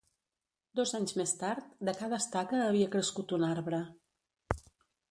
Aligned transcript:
Dos 0.79 0.93
anys 0.99 1.13
més 1.21 1.33
tard, 1.43 1.67
de 1.91 1.95
cada 2.01 2.21
estaca 2.27 2.65
havia 2.71 2.91
crescut 2.97 3.37
un 3.39 3.47
arbre. 3.53 3.85